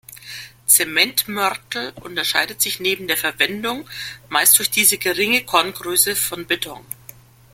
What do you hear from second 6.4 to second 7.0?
Beton.